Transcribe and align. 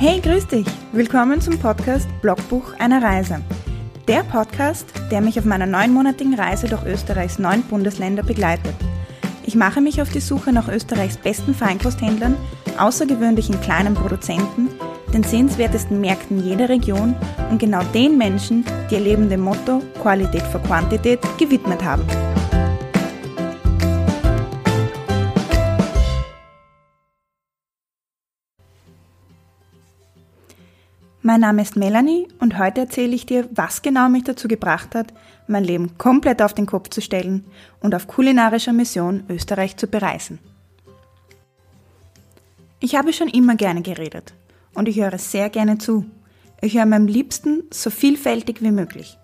Hey, 0.00 0.20
grüß 0.20 0.46
dich! 0.46 0.66
Willkommen 0.92 1.40
zum 1.40 1.58
Podcast 1.58 2.06
Blogbuch 2.22 2.72
einer 2.78 3.02
Reise. 3.02 3.40
Der 4.06 4.22
Podcast, 4.22 4.86
der 5.10 5.20
mich 5.20 5.40
auf 5.40 5.44
meiner 5.44 5.66
neunmonatigen 5.66 6.34
Reise 6.34 6.68
durch 6.68 6.86
Österreichs 6.86 7.40
neun 7.40 7.62
Bundesländer 7.62 8.22
begleitet. 8.22 8.76
Ich 9.44 9.56
mache 9.56 9.80
mich 9.80 10.00
auf 10.00 10.08
die 10.08 10.20
Suche 10.20 10.52
nach 10.52 10.68
Österreichs 10.68 11.16
besten 11.16 11.52
Feinkosthändlern, 11.52 12.36
außergewöhnlichen 12.78 13.60
kleinen 13.60 13.94
Produzenten, 13.94 14.68
den 15.12 15.24
sehenswertesten 15.24 16.00
Märkten 16.00 16.46
jeder 16.46 16.68
Region 16.68 17.16
und 17.50 17.58
genau 17.58 17.82
den 17.92 18.16
Menschen, 18.16 18.64
die 18.88 18.94
ihr 18.94 19.00
Leben 19.00 19.28
dem 19.28 19.40
Motto 19.40 19.82
Qualität 20.00 20.42
vor 20.42 20.62
Quantität 20.62 21.18
gewidmet 21.38 21.82
haben. 21.82 22.04
Mein 31.28 31.40
Name 31.40 31.60
ist 31.60 31.76
Melanie 31.76 32.26
und 32.40 32.58
heute 32.58 32.80
erzähle 32.80 33.14
ich 33.14 33.26
dir, 33.26 33.46
was 33.52 33.82
genau 33.82 34.08
mich 34.08 34.24
dazu 34.24 34.48
gebracht 34.48 34.94
hat, 34.94 35.12
mein 35.46 35.62
Leben 35.62 35.98
komplett 35.98 36.40
auf 36.40 36.54
den 36.54 36.64
Kopf 36.64 36.88
zu 36.88 37.02
stellen 37.02 37.44
und 37.80 37.94
auf 37.94 38.06
kulinarischer 38.06 38.72
Mission 38.72 39.24
Österreich 39.28 39.76
zu 39.76 39.88
bereisen. 39.88 40.38
Ich 42.80 42.94
habe 42.94 43.12
schon 43.12 43.28
immer 43.28 43.56
gerne 43.56 43.82
geredet 43.82 44.32
und 44.72 44.88
ich 44.88 44.98
höre 44.98 45.18
sehr 45.18 45.50
gerne 45.50 45.76
zu. 45.76 46.06
Ich 46.62 46.72
höre 46.72 46.84
am 46.84 47.06
liebsten 47.06 47.64
so 47.70 47.90
vielfältig 47.90 48.62
wie 48.62 48.70
möglich. 48.70 49.18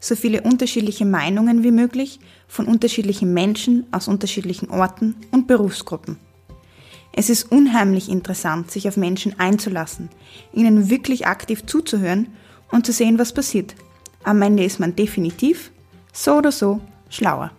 So 0.00 0.16
viele 0.16 0.42
unterschiedliche 0.42 1.06
Meinungen 1.06 1.64
wie 1.64 1.72
möglich 1.72 2.20
von 2.46 2.66
unterschiedlichen 2.66 3.32
Menschen 3.32 3.86
aus 3.90 4.06
unterschiedlichen 4.06 4.68
Orten 4.68 5.16
und 5.30 5.46
Berufsgruppen. 5.46 6.18
Es 7.18 7.30
ist 7.30 7.50
unheimlich 7.50 8.08
interessant, 8.08 8.70
sich 8.70 8.86
auf 8.86 8.96
Menschen 8.96 9.40
einzulassen, 9.40 10.08
ihnen 10.52 10.88
wirklich 10.88 11.26
aktiv 11.26 11.66
zuzuhören 11.66 12.28
und 12.70 12.86
zu 12.86 12.92
sehen, 12.92 13.18
was 13.18 13.32
passiert. 13.32 13.74
Am 14.22 14.40
Ende 14.40 14.62
ist 14.62 14.78
man 14.78 14.94
definitiv, 14.94 15.72
so 16.12 16.34
oder 16.34 16.52
so, 16.52 16.80
schlauer. 17.10 17.50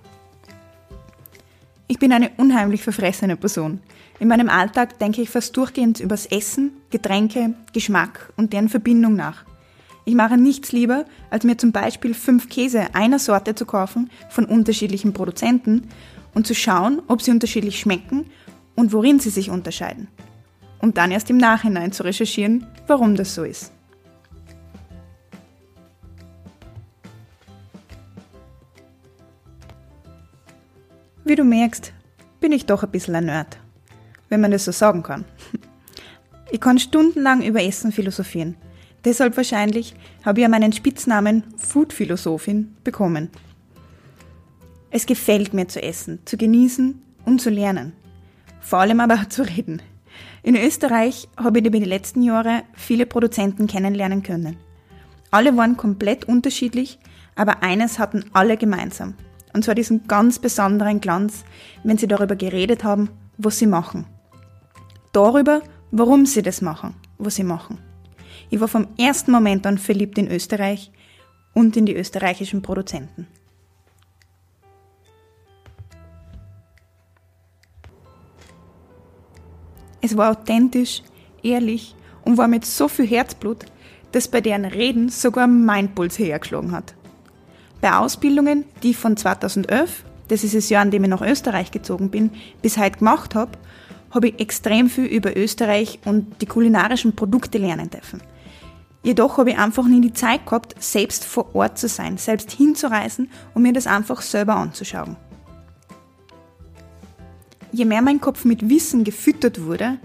Ich 1.89 2.00
bin 2.00 2.14
eine 2.14 2.31
unheimlich 2.38 2.83
verfressene 2.83 3.36
Person. 3.36 3.81
In 4.22 4.30
meinem 4.30 4.48
Alltag 4.48 4.98
denke 4.98 5.22
ich 5.22 5.30
fast 5.30 5.58
durchgehend 5.58 6.00
übers 6.00 6.26
Essen, 6.28 6.72
Getränke, 6.89 7.53
Geschmack 7.73 8.31
und 8.38 8.53
deren 8.53 8.70
Verbindung 8.70 9.17
nach. 9.17 9.44
Ich 10.05 10.16
mache 10.16 10.38
nichts 10.38 10.72
lieber, 10.72 11.03
als 11.31 11.44
mir 11.44 11.58
zum 11.58 11.73
Beispiel 11.73 12.14
fünf 12.14 12.48
Käse 12.48 12.95
einer 12.95 13.20
Sorte 13.20 13.55
zu 13.55 13.66
kaufen 13.66 14.09
von 14.30 14.45
unterschiedlichen 14.45 15.11
Produzenten 15.11 15.89
und 16.33 16.48
zu 16.48 16.55
schauen, 16.55 17.02
ob 17.08 17.22
sie 17.22 17.31
unterschiedlich 17.31 17.78
schmecken 17.78 18.28
und 18.80 18.94
worin 18.94 19.19
sie 19.19 19.30
sich 19.30 19.49
unterscheiden. 19.49 20.08
Um 20.80 20.94
dann 20.94 21.11
erst 21.11 21.30
im 21.30 21.38
Nachhinein 21.38 21.91
zu 21.91 22.03
recherchieren, 22.03 22.66
warum 22.88 23.16
das 23.16 23.36
so 23.36 23.44
ist. 23.44 23.73
Wie 31.25 31.36
du 31.36 31.44
merkst, 31.44 31.91
bin 32.39 32.53
ich 32.53 32.66
doch 32.66 32.83
ein 32.83 32.89
bisschen 32.89 33.16
ein 33.16 33.25
Nerd, 33.25 33.59
wenn 34.30 34.39
man 34.39 34.52
das 34.52 34.66
so 34.66 34.71
sagen 34.71 35.03
kann. 35.03 35.25
Ich 36.52 36.59
kann 36.59 36.80
stundenlang 36.80 37.43
über 37.43 37.61
Essen 37.61 37.91
philosophieren. 37.91 38.55
Deshalb 39.05 39.38
wahrscheinlich 39.38 39.93
habe 40.25 40.39
ich 40.39 40.41
ja 40.41 40.49
meinen 40.49 40.73
Spitznamen 40.73 41.43
Food-Philosophin 41.58 42.75
bekommen. 42.83 43.30
Es 44.89 45.05
gefällt 45.05 45.53
mir 45.53 45.67
zu 45.67 45.80
essen, 45.80 46.17
zu 46.25 46.38
genießen 46.38 46.99
und 47.23 47.39
zu 47.39 47.52
lernen 47.52 47.93
vor 48.59 48.79
allem 48.79 48.99
aber 48.99 49.29
zu 49.29 49.43
reden. 49.43 49.81
In 50.43 50.55
Österreich 50.55 51.27
habe 51.38 51.59
ich 51.59 51.65
über 51.65 51.79
die 51.79 51.85
letzten 51.85 52.23
Jahre 52.23 52.63
viele 52.73 53.05
Produzenten 53.05 53.67
kennenlernen 53.67 54.23
können. 54.23 54.57
Alle 55.31 55.55
waren 55.57 55.77
komplett 55.77 56.25
unterschiedlich, 56.25 56.99
aber 57.35 57.61
eines 57.61 57.99
hatten 57.99 58.25
alle 58.33 58.57
gemeinsam. 58.57 59.15
Und 59.53 59.64
zwar 59.64 59.75
diesen 59.75 60.08
ganz 60.08 60.39
besonderen 60.39 61.02
Glanz, 61.02 61.43
wenn 61.83 61.98
sie 61.98 62.08
darüber 62.08 62.36
geredet 62.36 62.83
haben, 62.83 63.09
was 63.37 63.59
sie 63.59 63.67
machen. 63.67 64.05
Darüber, 65.11 65.61
warum 65.92 66.25
sie 66.25 66.42
das 66.42 66.61
machen, 66.61 66.95
was 67.17 67.36
sie 67.36 67.43
machen. 67.43 67.80
Ich 68.49 68.59
war 68.59 68.67
vom 68.67 68.87
ersten 68.98 69.31
Moment 69.31 69.65
an 69.67 69.77
verliebt 69.77 70.17
in 70.17 70.30
Österreich 70.30 70.92
und 71.53 71.77
in 71.77 71.86
die 71.86 71.95
österreichischen 71.95 72.61
Produzenten. 72.61 73.27
Es 80.09 80.17
war 80.17 80.31
authentisch, 80.31 81.03
ehrlich 81.43 81.93
und 82.25 82.39
war 82.39 82.47
mit 82.47 82.65
so 82.65 82.87
viel 82.87 83.05
Herzblut, 83.05 83.65
dass 84.11 84.27
bei 84.27 84.42
deren 84.42 84.65
Reden 84.65 85.09
sogar 85.09 85.45
mein 85.45 85.93
Puls 85.93 86.17
hergeschlagen 86.17 86.71
hat. 86.71 86.95
Bei 87.80 87.93
Ausbildungen, 87.93 88.65
die 88.81 88.89
ich 88.89 88.98
von 88.98 89.17
2011, 89.17 90.03
das 90.27 90.43
ist 90.43 90.55
das 90.55 90.69
Jahr, 90.69 90.81
an 90.81 90.89
dem 90.89 91.03
ich 91.03 91.11
nach 91.11 91.21
Österreich 91.21 91.69
gezogen 91.69 92.09
bin, 92.09 92.31
bis 92.64 92.80
heute 92.80 92.98
gemacht 92.98 93.36
habe, 93.36 93.52
habe 94.09 94.30
ich 94.30 94.39
extrem 94.39 94.89
viel 94.89 95.05
über 95.05 95.37
Österreich 95.37 95.99
und 96.05 96.42
die 96.42 96.48
kulinarischen 96.48 97.15
Produkte 97.15 97.59
lernen 97.59 97.92
dürfen. 97.92 98.19
Jedoch 99.03 99.37
habe 99.37 99.52
ich 99.52 99.59
einfach 99.59 99.86
nie 99.86 100.02
die 100.02 100.14
Zeit 100.14 100.43
gehabt, 100.48 100.73
selbst 100.80 101.23
vor 101.23 101.53
Ort 101.53 101.77
zu 101.77 101.87
sein, 101.87 102.17
selbst 102.17 102.49
hinzureisen 102.49 103.30
und 103.53 103.61
mir 103.61 103.73
das 103.73 103.86
einfach 103.86 104.23
selber 104.23 104.55
anzuschauen. 104.55 105.17
Je 107.71 107.85
mehr 107.85 108.02
mein 108.02 108.19
Kopf 108.19 108.45
mit 108.45 108.69
Wissen 108.69 109.03
gefüttert 109.03 109.63
wurde, 109.63 109.99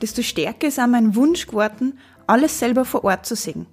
desto 0.00 0.22
stärker 0.22 0.68
ist 0.68 0.78
auch 0.78 0.86
mein 0.86 1.16
Wunsch 1.16 1.46
geworden, 1.46 1.98
alles 2.26 2.58
selber 2.58 2.84
vor 2.84 3.04
Ort 3.04 3.26
zu 3.26 3.34
sehen. 3.34 3.66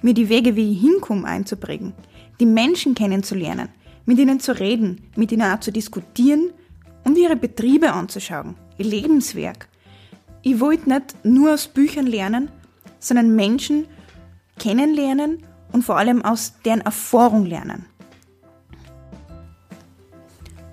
Mir 0.00 0.14
die 0.14 0.28
Wege, 0.28 0.56
wie 0.56 0.72
ich 0.72 0.80
hinkomme, 0.80 1.26
einzuprägen, 1.26 1.92
die 2.40 2.46
Menschen 2.46 2.94
kennenzulernen, 2.94 3.68
mit 4.06 4.18
ihnen 4.18 4.40
zu 4.40 4.58
reden, 4.58 5.02
mit 5.16 5.32
ihnen 5.32 5.42
auch 5.42 5.60
zu 5.60 5.72
diskutieren 5.72 6.50
und 7.04 7.18
ihre 7.18 7.36
Betriebe 7.36 7.92
anzuschauen, 7.92 8.54
ihr 8.78 8.86
Lebenswerk. 8.86 9.68
Ich 10.42 10.60
wollte 10.60 10.88
nicht 10.88 11.24
nur 11.24 11.54
aus 11.54 11.66
Büchern 11.66 12.06
lernen, 12.06 12.50
sondern 13.00 13.34
Menschen 13.34 13.86
kennenlernen 14.58 15.42
und 15.72 15.84
vor 15.84 15.98
allem 15.98 16.24
aus 16.24 16.54
deren 16.64 16.80
Erfahrung 16.80 17.44
lernen. 17.44 17.84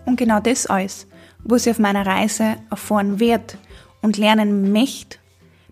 Und 0.05 0.17
genau 0.17 0.39
das 0.39 0.67
alles 0.67 1.07
was 1.45 1.65
ich 1.65 1.71
auf 1.71 1.79
meiner 1.79 2.05
Reise 2.05 2.57
erfahren 2.69 3.19
werde 3.19 3.57
und 4.01 4.17
lernen 4.17 4.73
möchte, 4.73 5.17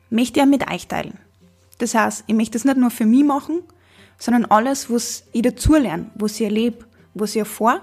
möchte 0.10 0.40
ich 0.40 0.46
mit 0.46 0.72
euch 0.72 0.88
teilen. 0.88 1.18
Das 1.80 1.96
heißt, 1.96 2.24
ich 2.28 2.36
möchte 2.36 2.58
es 2.58 2.64
nicht 2.64 2.78
nur 2.78 2.92
für 2.92 3.06
mich 3.06 3.26
machen, 3.26 3.62
sondern 4.18 4.46
alles, 4.46 4.90
was 4.90 5.26
ich 5.34 5.42
dazu 5.42 5.76
lerne, 5.76 6.12
was 6.16 6.36
ich 6.36 6.44
erlebe, 6.46 6.86
was 7.16 7.32
ich 7.32 7.40
erfahre, 7.40 7.82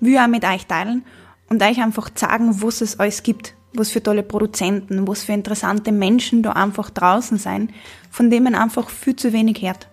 will 0.00 0.14
ich 0.14 0.20
auch 0.20 0.28
mit 0.28 0.44
euch 0.44 0.66
teilen 0.66 1.04
und 1.48 1.62
euch 1.62 1.82
einfach 1.82 2.08
zeigen, 2.14 2.62
was 2.62 2.80
es 2.80 2.98
alles 2.98 3.22
gibt, 3.22 3.54
was 3.74 3.90
für 3.90 4.02
tolle 4.02 4.22
Produzenten, 4.22 5.06
was 5.08 5.24
für 5.24 5.32
interessante 5.32 5.90
Menschen 5.90 6.42
da 6.42 6.52
einfach 6.52 6.90
draußen 6.90 7.38
sein, 7.38 7.72
von 8.10 8.30
denen 8.30 8.44
man 8.44 8.54
einfach 8.54 8.88
viel 8.88 9.16
zu 9.16 9.32
wenig 9.32 9.60
hört. 9.60 9.88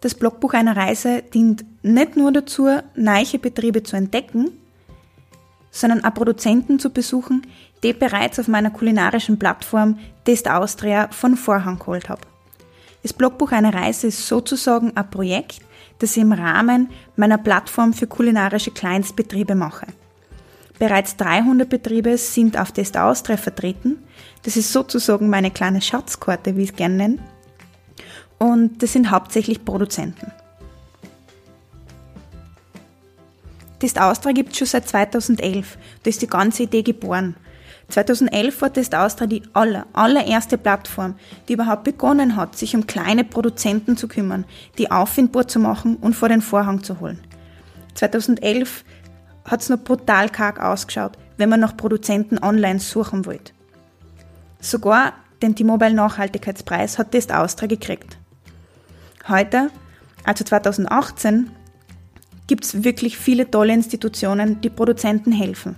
Das 0.00 0.14
Blogbuch 0.14 0.54
einer 0.54 0.76
Reise 0.76 1.22
dient 1.22 1.64
nicht 1.82 2.16
nur 2.16 2.32
dazu, 2.32 2.68
neue 2.94 3.38
Betriebe 3.38 3.82
zu 3.82 3.96
entdecken, 3.96 4.50
sondern 5.70 6.04
auch 6.04 6.14
Produzenten 6.14 6.78
zu 6.78 6.90
besuchen, 6.90 7.46
die 7.82 7.92
bereits 7.92 8.38
auf 8.38 8.48
meiner 8.48 8.70
kulinarischen 8.70 9.38
Plattform 9.38 9.98
Test 10.24 10.48
Austria 10.48 11.08
von 11.10 11.36
Vorhang 11.36 11.78
geholt 11.78 12.08
habe. 12.08 12.22
Das 13.02 13.12
Blogbuch 13.12 13.52
einer 13.52 13.74
Reise 13.74 14.08
ist 14.08 14.26
sozusagen 14.26 14.96
ein 14.96 15.10
Projekt, 15.10 15.60
das 15.98 16.16
ich 16.16 16.22
im 16.22 16.32
Rahmen 16.32 16.88
meiner 17.16 17.38
Plattform 17.38 17.92
für 17.92 18.06
kulinarische 18.06 18.70
Kleinstbetriebe 18.70 19.54
mache. 19.54 19.86
Bereits 20.78 21.16
300 21.16 21.68
Betriebe 21.68 22.16
sind 22.16 22.58
auf 22.58 22.72
Test 22.72 22.96
Austria 22.96 23.36
vertreten. 23.36 23.98
Das 24.44 24.56
ist 24.56 24.72
sozusagen 24.72 25.28
meine 25.28 25.50
kleine 25.50 25.82
Schatzkarte, 25.82 26.56
wie 26.56 26.62
ich 26.62 26.70
es 26.70 26.76
gerne 26.76 26.96
nenne 26.96 27.18
und 28.40 28.82
das 28.82 28.94
sind 28.94 29.10
hauptsächlich 29.10 29.64
Produzenten. 29.64 30.32
Test 33.78 34.00
Austria 34.00 34.32
gibt 34.32 34.52
es 34.52 34.58
schon 34.58 34.66
seit 34.66 34.88
2011. 34.88 35.78
Da 36.02 36.10
ist 36.10 36.20
die 36.20 36.26
ganze 36.26 36.64
Idee 36.64 36.82
geboren. 36.82 37.36
2011 37.88 38.62
war 38.62 38.72
Test 38.72 38.94
Austria 38.94 39.26
die 39.26 39.42
aller, 39.52 39.86
allererste 39.92 40.58
Plattform, 40.58 41.14
die 41.48 41.54
überhaupt 41.54 41.84
begonnen 41.84 42.36
hat, 42.36 42.56
sich 42.56 42.74
um 42.74 42.86
kleine 42.86 43.24
Produzenten 43.24 43.96
zu 43.96 44.08
kümmern, 44.08 44.44
die 44.78 44.90
auffindbar 44.90 45.48
zu 45.48 45.58
machen 45.58 45.96
und 45.96 46.14
vor 46.14 46.28
den 46.28 46.40
Vorhang 46.40 46.82
zu 46.82 47.00
holen. 47.00 47.20
2011 47.94 48.84
hat 49.44 49.60
es 49.60 49.68
noch 49.68 49.78
brutal 49.78 50.28
karg 50.28 50.60
ausgeschaut, 50.60 51.12
wenn 51.36 51.48
man 51.48 51.60
nach 51.60 51.76
Produzenten 51.76 52.38
online 52.38 52.78
suchen 52.78 53.26
wollte. 53.26 53.52
Sogar 54.60 55.14
den 55.42 55.54
T-Mobile 55.54 55.94
Nachhaltigkeitspreis 55.94 56.98
hat 56.98 57.12
Test 57.12 57.32
Austria 57.32 57.66
gekriegt. 57.66 58.19
Heute, 59.28 59.70
also 60.24 60.44
2018, 60.44 61.50
gibt 62.46 62.64
es 62.64 62.82
wirklich 62.82 63.16
viele 63.16 63.50
tolle 63.50 63.72
Institutionen, 63.72 64.60
die 64.60 64.70
Produzenten 64.70 65.30
helfen. 65.30 65.76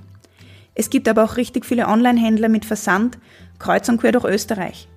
Es 0.75 0.89
gibt 0.89 1.09
aber 1.09 1.25
auch 1.25 1.37
richtig 1.37 1.67
viele 1.67 1.87
Online-Händler 1.87 2.49
mit 2.49 2.65
Versand 2.65 3.19
kreuz 3.59 3.89
und 3.89 4.01
quer 4.01 4.13
durch 4.13 4.25
Österreich. 4.25 4.89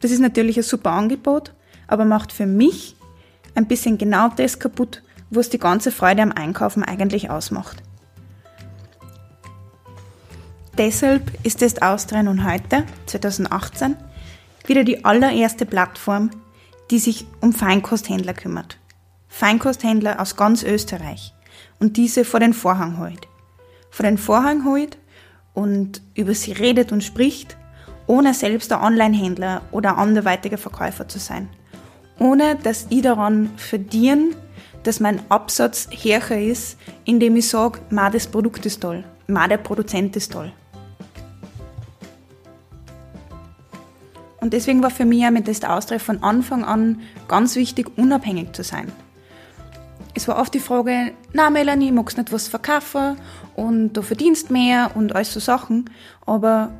Das 0.00 0.10
ist 0.10 0.20
natürlich 0.20 0.56
ein 0.56 0.62
super 0.62 0.92
Angebot, 0.92 1.52
aber 1.86 2.04
macht 2.04 2.32
für 2.32 2.46
mich 2.46 2.96
ein 3.54 3.66
bisschen 3.66 3.98
genau 3.98 4.28
das 4.28 4.58
kaputt, 4.58 5.02
was 5.28 5.50
die 5.50 5.58
ganze 5.58 5.90
Freude 5.90 6.22
am 6.22 6.32
Einkaufen 6.32 6.82
eigentlich 6.82 7.30
ausmacht. 7.30 7.82
Deshalb 10.78 11.32
ist 11.44 11.58
Test 11.58 11.82
Austria 11.82 12.22
nun 12.22 12.50
heute, 12.50 12.84
2018, 13.06 13.96
wieder 14.66 14.84
die 14.84 15.04
allererste 15.04 15.66
Plattform, 15.66 16.30
die 16.90 16.98
sich 16.98 17.26
um 17.40 17.52
Feinkosthändler 17.52 18.34
kümmert. 18.34 18.78
Feinkosthändler 19.28 20.20
aus 20.20 20.36
ganz 20.36 20.62
Österreich 20.62 21.32
und 21.78 21.96
diese 21.96 22.24
vor 22.24 22.40
den 22.40 22.52
Vorhang 22.52 22.98
holt. 22.98 23.28
Vor 23.90 24.04
den 24.04 24.18
Vorhang 24.18 24.64
holt 24.64 24.98
und 25.54 26.02
über 26.14 26.34
sie 26.34 26.52
redet 26.52 26.92
und 26.92 27.04
spricht, 27.04 27.56
ohne 28.06 28.34
selbst 28.34 28.72
ein 28.72 28.80
Online-Händler 28.80 29.62
oder 29.70 29.98
anderweitiger 29.98 30.58
Verkäufer 30.58 31.08
zu 31.08 31.18
sein. 31.18 31.48
Ohne 32.18 32.56
dass 32.56 32.86
ich 32.90 33.02
daran 33.02 33.50
verdiene, 33.56 34.30
dass 34.82 35.00
mein 35.00 35.20
Absatz 35.30 35.88
härter 35.90 36.40
ist, 36.40 36.76
indem 37.04 37.36
ich 37.36 37.48
sage, 37.48 37.80
ma 37.90 38.10
das 38.10 38.26
Produkt 38.26 38.66
ist 38.66 38.80
toll, 38.80 39.04
ma 39.26 39.46
der 39.46 39.58
Produzent 39.58 40.16
ist 40.16 40.32
toll. 40.32 40.52
Und 44.50 44.54
deswegen 44.54 44.82
war 44.82 44.90
für 44.90 45.04
mich 45.04 45.30
mit 45.30 45.44
Test 45.44 45.64
Austria 45.64 46.00
von 46.00 46.24
Anfang 46.24 46.64
an 46.64 47.02
ganz 47.28 47.54
wichtig, 47.54 47.96
unabhängig 47.96 48.52
zu 48.52 48.64
sein. 48.64 48.90
Es 50.12 50.26
war 50.26 50.40
oft 50.40 50.52
die 50.52 50.58
Frage, 50.58 51.12
na 51.32 51.50
Melanie, 51.50 51.92
magst 51.92 52.18
nicht 52.18 52.32
was 52.32 52.48
verkaufen 52.48 53.14
und 53.54 53.92
du 53.92 54.02
verdienst 54.02 54.50
mehr 54.50 54.90
und 54.96 55.14
all 55.14 55.24
so 55.24 55.38
Sachen. 55.38 55.88
Aber 56.26 56.72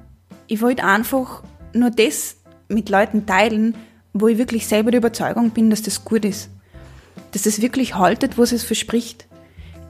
ich 0.48 0.60
wollte 0.60 0.82
einfach 0.82 1.44
nur 1.72 1.90
das 1.90 2.38
mit 2.66 2.88
Leuten 2.88 3.24
teilen, 3.24 3.76
wo 4.14 4.26
ich 4.26 4.38
wirklich 4.38 4.66
selber 4.66 4.90
der 4.90 4.98
Überzeugung 4.98 5.50
bin, 5.50 5.70
dass 5.70 5.82
das 5.82 6.04
gut 6.04 6.24
ist. 6.24 6.50
Dass 7.30 7.42
das 7.42 7.62
wirklich 7.62 7.94
haltet, 7.94 8.36
was 8.36 8.50
es 8.50 8.64
verspricht. 8.64 9.28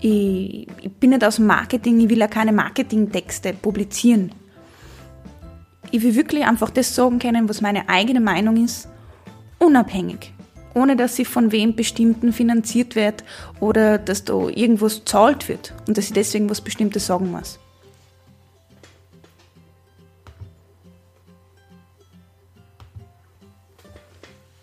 Ich, 0.01 0.69
ich 0.83 0.93
bin 1.01 1.11
nicht 1.11 1.25
aus 1.25 1.37
dem 1.37 1.47
Marketing, 1.47 1.99
ich 1.99 2.11
will 2.11 2.23
auch 2.23 2.29
keine 2.29 2.53
Marketingtexte 2.53 3.55
publizieren. 3.55 4.33
Ich 5.93 6.03
will 6.03 6.15
wirklich 6.15 6.45
einfach 6.45 6.71
das 6.71 6.95
sagen 6.95 7.19
können, 7.19 7.49
was 7.49 7.61
meine 7.61 7.89
eigene 7.89 8.21
Meinung 8.21 8.65
ist, 8.65 8.89
unabhängig. 9.59 10.33
Ohne 10.73 10.95
dass 10.95 11.17
sie 11.17 11.25
von 11.25 11.51
wem 11.51 11.75
bestimmten 11.75 12.33
finanziert 12.33 12.95
wird 12.95 13.25
oder 13.59 13.99
dass 13.99 14.25
da 14.25 14.49
irgendwas 14.49 15.05
zahlt 15.05 15.49
wird 15.49 15.75
und 15.89 15.99
dass 15.99 16.07
ich 16.07 16.13
deswegen 16.13 16.49
was 16.49 16.61
Bestimmtes 16.61 17.07
sagen 17.07 17.33
muss. 17.33 17.59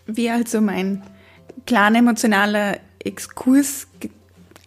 Wie 0.06 0.30
also 0.30 0.62
mein 0.62 1.02
kleiner 1.66 1.98
emotionaler 1.98 2.78
Exkurs 3.04 3.86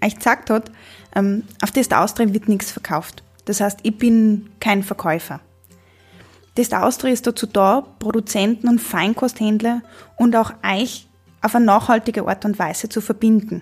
euch 0.03 0.15
gesagt 0.15 0.51
hat, 0.51 0.71
ähm, 1.15 1.43
auf 1.63 1.71
Test 1.71 1.91
Austria 1.93 2.31
wird 2.31 2.47
nichts 2.47 2.71
verkauft. 2.71 3.23
Das 3.45 3.59
heißt, 3.59 3.79
ich 3.81 3.97
bin 3.97 4.51
kein 4.59 4.83
Verkäufer. 4.83 5.41
Test 6.55 6.73
Austria 6.73 7.13
ist 7.13 7.25
dazu 7.27 7.47
da, 7.47 7.81
Produzenten 7.99 8.67
und 8.67 8.79
Feinkosthändler 8.79 9.81
und 10.17 10.35
auch 10.35 10.51
euch 10.63 11.07
auf 11.41 11.55
eine 11.55 11.65
nachhaltige 11.65 12.27
Art 12.27 12.43
und 12.45 12.59
Weise 12.59 12.89
zu 12.89 12.99
verbinden. 12.99 13.61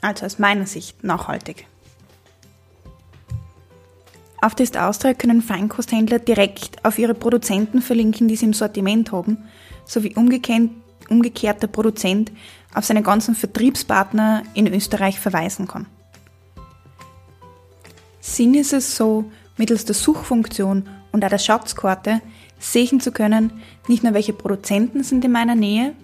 Also 0.00 0.26
aus 0.26 0.38
meiner 0.38 0.66
Sicht 0.66 1.04
nachhaltig. 1.04 1.66
Auf 4.42 4.54
Test 4.54 4.76
Austria 4.76 5.14
können 5.14 5.42
Feinkosthändler 5.42 6.18
direkt 6.18 6.84
auf 6.84 6.98
ihre 6.98 7.14
Produzenten 7.14 7.82
verlinken, 7.82 8.26
die 8.26 8.36
sie 8.36 8.46
im 8.46 8.54
Sortiment 8.54 9.12
haben, 9.12 9.38
sowie 9.84 10.14
umgekehrt, 10.16 10.70
umgekehrt 11.08 11.62
der 11.62 11.68
Produzent 11.68 12.32
auf 12.74 12.84
seine 12.84 13.02
ganzen 13.02 13.34
Vertriebspartner 13.34 14.42
in 14.54 14.66
Österreich 14.72 15.20
verweisen 15.20 15.68
kann. 15.68 15.86
Sinn 18.20 18.54
ist 18.54 18.72
es 18.72 18.96
so, 18.96 19.30
mittels 19.56 19.84
der 19.84 19.94
Suchfunktion 19.94 20.88
und 21.12 21.24
auch 21.24 21.28
der 21.28 21.38
Schatzkarte 21.38 22.20
sehen 22.58 23.00
zu 23.00 23.12
können, 23.12 23.52
nicht 23.88 24.02
nur 24.02 24.14
welche 24.14 24.32
Produzenten 24.32 25.02
sind 25.02 25.24
in 25.24 25.32
meiner 25.32 25.54
Nähe, 25.54 25.94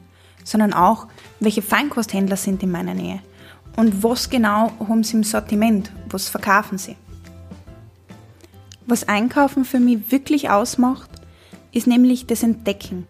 sondern 0.45 0.73
auch 0.73 1.07
welche 1.41 1.63
Feinkosthändler 1.63 2.37
sind 2.37 2.63
in 2.63 2.71
meiner 2.71 2.95
Nähe 2.95 3.21
und 3.77 4.03
was 4.03 4.31
genau 4.31 4.73
haben 4.81 5.05
sie 5.05 5.19
im 5.19 5.25
Sortiment, 5.25 5.93
was 6.09 6.29
verkaufen 6.29 6.79
sie. 6.79 6.97
Was 8.87 9.09
Einkaufen 9.09 9.65
für 9.65 9.81
mich 9.81 10.11
wirklich 10.11 10.51
ausmacht, 10.51 11.11
ist 11.73 11.87
nämlich 11.87 12.27
das 12.27 12.43
Entdecken, 12.43 13.07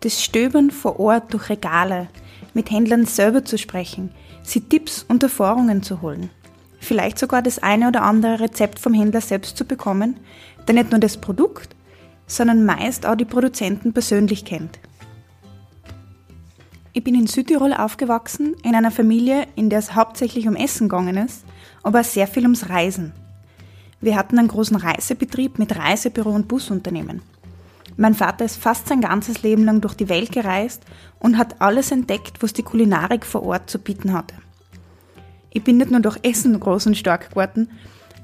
das 0.00 0.22
Stöbern 0.22 0.70
vor 0.70 0.98
Ort 0.98 1.32
durch 1.32 1.48
Regale, 1.48 2.08
mit 2.54 2.70
Händlern 2.70 3.06
selber 3.06 3.44
zu 3.44 3.58
sprechen, 3.58 4.10
sie 4.42 4.62
Tipps 4.62 5.04
und 5.06 5.22
Erfahrungen 5.22 5.82
zu 5.82 6.02
holen. 6.02 6.30
Vielleicht 6.80 7.18
sogar 7.18 7.42
das 7.42 7.58
eine 7.58 7.88
oder 7.88 8.02
andere 8.02 8.40
Rezept 8.40 8.78
vom 8.78 8.94
Händler 8.94 9.20
selbst 9.20 9.56
zu 9.56 9.64
bekommen, 9.64 10.16
der 10.66 10.74
nicht 10.74 10.90
nur 10.90 11.00
das 11.00 11.16
Produkt, 11.16 11.74
sondern 12.26 12.64
meist 12.64 13.06
auch 13.06 13.16
die 13.16 13.24
Produzenten 13.24 13.92
persönlich 13.92 14.44
kennt. 14.44 14.78
Ich 16.92 17.04
bin 17.04 17.14
in 17.14 17.26
Südtirol 17.26 17.72
aufgewachsen, 17.72 18.54
in 18.64 18.74
einer 18.74 18.90
Familie, 18.90 19.46
in 19.54 19.70
der 19.70 19.78
es 19.78 19.94
hauptsächlich 19.94 20.48
um 20.48 20.56
Essen 20.56 20.88
gegangen 20.88 21.16
ist, 21.16 21.44
aber 21.82 22.02
sehr 22.02 22.26
viel 22.26 22.42
ums 22.42 22.68
Reisen. 22.68 23.12
Wir 24.00 24.16
hatten 24.16 24.38
einen 24.38 24.48
großen 24.48 24.76
Reisebetrieb 24.76 25.58
mit 25.58 25.76
Reisebüro 25.76 26.30
und 26.30 26.48
Busunternehmen. 26.48 27.22
Mein 27.96 28.14
Vater 28.14 28.44
ist 28.44 28.56
fast 28.56 28.88
sein 28.88 29.00
ganzes 29.02 29.42
Leben 29.42 29.64
lang 29.64 29.80
durch 29.80 29.94
die 29.94 30.08
Welt 30.08 30.32
gereist 30.32 30.82
und 31.18 31.36
hat 31.36 31.60
alles 31.60 31.92
entdeckt, 31.92 32.42
was 32.42 32.52
die 32.52 32.62
Kulinarik 32.62 33.26
vor 33.26 33.42
Ort 33.42 33.68
zu 33.68 33.78
bieten 33.78 34.12
hatte. 34.12 34.34
Ich 35.50 35.62
bin 35.62 35.76
nicht 35.76 35.90
nur 35.90 36.00
durch 36.00 36.18
Essen 36.22 36.58
groß 36.58 36.86
und 36.86 36.96
stark 36.96 37.30
geworden, 37.30 37.68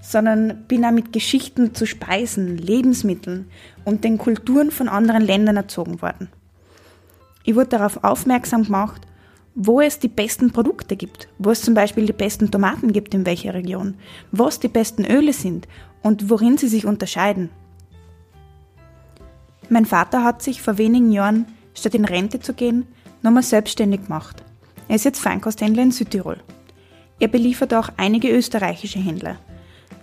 sondern 0.07 0.65
bin 0.69 0.85
auch 0.85 0.93
mit 0.93 1.13
Geschichten 1.13 1.75
zu 1.75 1.85
Speisen, 1.85 2.57
Lebensmitteln 2.57 3.49
und 3.85 4.05
den 4.05 4.19
Kulturen 4.19 4.71
von 4.71 4.89
anderen 4.89 5.23
Ländern 5.23 5.57
erzogen 5.57 6.01
worden. 6.01 6.29
Ich 7.43 7.57
wurde 7.57 7.71
darauf 7.71 8.05
aufmerksam 8.05 8.65
gemacht, 8.65 9.03
wo 9.57 9.81
es 9.81 9.99
die 9.99 10.09
besten 10.09 10.53
Produkte 10.53 10.97
gibt, 10.97 11.29
wo 11.39 11.51
es 11.51 11.63
zum 11.63 11.75
Beispiel 11.75 12.07
die 12.07 12.13
besten 12.13 12.51
Tomaten 12.51 12.93
gibt 12.93 13.15
in 13.15 13.27
welcher 13.27 13.55
Region, 13.55 13.95
was 14.31 14.61
die 14.61 14.69
besten 14.69 15.05
Öle 15.05 15.33
sind 15.33 15.67
und 16.03 16.31
worin 16.31 16.57
sie 16.57 16.69
sich 16.69 16.87
unterscheiden. 16.87 17.51
Mein 19.69 19.87
Vater 19.87 20.23
hat 20.23 20.43
sich 20.43 20.63
vor 20.63 20.79
wenigen 20.79 21.11
Jahren, 21.11 21.47
statt 21.75 21.95
in 21.95 22.05
Rente 22.05 22.39
zu 22.39 22.55
gehen, 22.55 22.87
nochmal 23.23 23.43
selbstständig 23.43 24.05
gemacht. 24.05 24.45
Er 24.87 24.97
ist 24.97 25.05
jetzt 25.05 25.21
Feinkosthändler 25.21 25.83
in 25.83 25.91
Südtirol. 25.91 26.37
Er 27.19 27.29
beliefert 27.29 27.75
auch 27.75 27.89
einige 27.97 28.31
österreichische 28.31 29.01
Händler. 29.01 29.39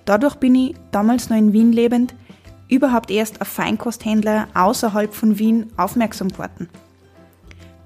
Dadurch 0.06 0.36
bin 0.36 0.56
ich, 0.56 0.76
damals 0.92 1.30
noch 1.30 1.38
in 1.38 1.54
Wien 1.54 1.72
lebend, 1.72 2.14
überhaupt 2.68 3.12
erst 3.12 3.42
auf 3.42 3.48
Feinkosthändler 3.48 4.48
außerhalb 4.54 5.14
von 5.14 5.38
Wien 5.40 5.72
aufmerksam 5.78 6.30
geworden. 6.30 6.70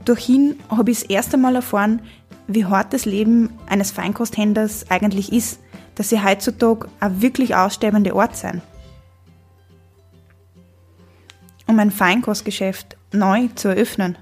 Durch 0.05 0.29
ihn 0.29 0.55
habe 0.69 0.91
ich 0.91 1.01
das 1.01 1.09
erste 1.09 1.37
Mal 1.37 1.55
erfahren, 1.55 2.01
wie 2.47 2.65
hart 2.65 2.93
das 2.93 3.05
Leben 3.05 3.49
eines 3.67 3.91
Feinkosthändlers 3.91 4.89
eigentlich 4.89 5.33
ist, 5.33 5.59
dass 5.95 6.09
sie 6.09 6.23
heutzutage 6.23 6.87
ein 6.99 7.21
wirklich 7.21 7.55
aussterbender 7.55 8.15
Ort 8.15 8.37
sein. 8.37 8.61
Um 11.65 11.77
ein 11.79 11.91
Feinkostgeschäft 11.91 12.95
neu 13.11 13.49
zu 13.55 13.67
eröffnen, 13.67 14.17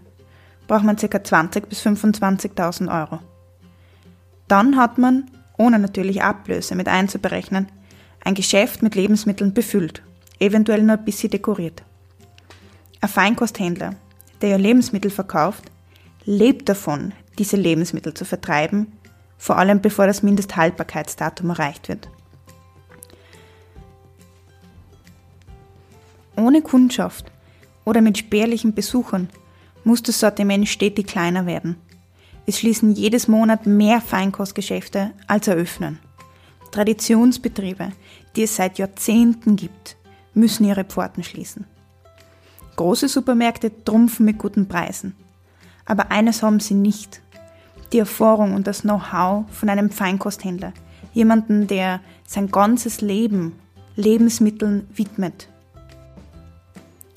braucht 0.67 0.83
man 0.83 0.95
ca. 0.95 1.05
20.000 1.05 1.67
bis 1.67 1.85
25.000 1.85 3.01
Euro. 3.01 3.19
Dann 4.47 4.77
hat 4.77 4.97
man, 4.97 5.29
ohne 5.57 5.77
natürlich 5.77 6.23
Ablöse 6.23 6.75
mit 6.75 6.87
einzuberechnen, 6.87 7.67
ein 8.25 8.33
Geschäft 8.33 8.81
mit 8.81 8.95
Lebensmitteln 8.95 9.53
befüllt, 9.53 10.01
eventuell 10.39 10.81
nur 10.81 10.97
ein 10.97 11.05
bisschen 11.05 11.29
dekoriert. 11.29 11.83
Ein 12.99 13.07
Feinkosthändler, 13.07 13.95
der 14.41 14.49
ja 14.49 14.57
Lebensmittel 14.57 15.11
verkauft, 15.11 15.63
lebt 16.25 16.67
davon, 16.67 17.13
diese 17.37 17.55
Lebensmittel 17.55 18.13
zu 18.13 18.25
vertreiben, 18.25 18.91
vor 19.37 19.57
allem 19.57 19.79
bevor 19.79 20.07
das 20.07 20.23
Mindesthaltbarkeitsdatum 20.23 21.51
erreicht 21.51 21.87
wird. 21.87 22.09
Ohne 26.35 26.61
Kundschaft 26.63 27.31
oder 27.85 28.01
mit 28.01 28.17
spärlichen 28.17 28.73
Besuchern 28.73 29.29
muss 29.83 30.01
das 30.01 30.19
Sortiment 30.19 30.67
stetig 30.67 31.05
kleiner 31.05 31.45
werden. 31.45 31.77
Es 32.47 32.59
schließen 32.59 32.93
jedes 32.95 33.27
Monat 33.27 33.67
mehr 33.67 34.01
Feinkostgeschäfte 34.01 35.11
als 35.27 35.47
eröffnen. 35.47 35.99
Traditionsbetriebe, 36.75 37.93
die 38.35 38.43
es 38.43 38.57
seit 38.57 38.79
Jahrzehnten 38.79 39.55
gibt, 39.55 39.95
müssen 40.33 40.65
ihre 40.65 40.83
Pforten 40.83 41.23
schließen. 41.23 41.65
Große 42.75 43.07
Supermärkte 43.07 43.71
trumpfen 43.85 44.25
mit 44.25 44.37
guten 44.37 44.67
Preisen. 44.67 45.15
Aber 45.85 46.11
eines 46.11 46.43
haben 46.43 46.59
sie 46.59 46.73
nicht. 46.73 47.21
Die 47.93 47.99
Erfahrung 47.99 48.53
und 48.53 48.67
das 48.67 48.81
Know-how 48.81 49.45
von 49.51 49.69
einem 49.69 49.89
Feinkosthändler. 49.89 50.73
Jemanden, 51.13 51.67
der 51.67 52.01
sein 52.27 52.51
ganzes 52.51 52.99
Leben 52.99 53.53
Lebensmitteln 53.95 54.85
widmet. 54.93 55.47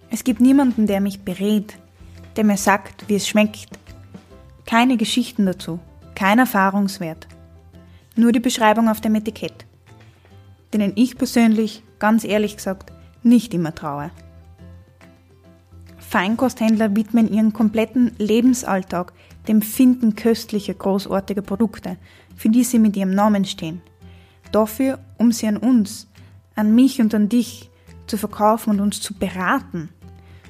Es 0.09 0.23
gibt 0.23 0.41
niemanden, 0.41 0.87
der 0.87 1.01
mich 1.01 1.23
berät, 1.23 1.77
der 2.37 2.45
mir 2.45 2.59
sagt, 2.59 3.09
wie 3.09 3.17
es 3.17 3.27
schmeckt. 3.27 3.77
Keine 4.67 4.97
Geschichten 4.97 5.47
dazu, 5.47 5.81
kein 6.15 6.39
Erfahrungswert. 6.39 7.27
Nur 8.19 8.33
die 8.33 8.41
Beschreibung 8.41 8.89
auf 8.89 9.01
dem 9.01 9.15
Etikett, 9.15 9.65
denen 10.75 10.91
ich 10.97 11.17
persönlich, 11.17 11.85
ganz 12.01 12.25
ehrlich 12.25 12.57
gesagt, 12.57 12.93
nicht 13.23 13.55
immer 13.55 13.77
traue. 13.77 14.11
Feinkosthändler 15.99 16.97
widmen 16.97 17.33
ihren 17.33 17.53
kompletten 17.53 18.11
Lebensalltag 18.19 19.13
dem 19.47 19.63
Finden 19.63 20.17
köstlicher, 20.17 20.75
großartiger 20.75 21.43
Produkte, 21.43 21.97
für 22.35 22.49
die 22.49 22.65
sie 22.65 22.81
mit 22.81 22.97
ihrem 22.97 23.13
Namen 23.13 23.45
stehen. 23.45 23.83
Dafür, 24.51 24.99
um 25.17 25.31
sie 25.31 25.47
an 25.47 25.57
uns, 25.57 26.09
an 26.57 26.75
mich 26.75 27.01
und 27.01 27.15
an 27.15 27.29
dich 27.29 27.71
zu 28.09 28.17
verkaufen 28.17 28.71
und 28.71 28.81
uns 28.81 29.01
zu 29.01 29.15
beraten, 29.15 29.91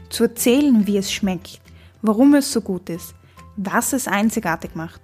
zu 0.08 0.22
erzählen, 0.22 0.86
wie 0.86 0.96
es 0.96 1.12
schmeckt, 1.12 1.60
warum 2.00 2.34
es 2.34 2.50
so 2.50 2.62
gut 2.62 2.88
ist, 2.88 3.14
was 3.58 3.92
es 3.92 4.08
einzigartig 4.08 4.74
macht, 4.74 5.02